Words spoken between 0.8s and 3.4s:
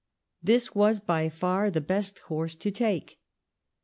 by far the best course to take.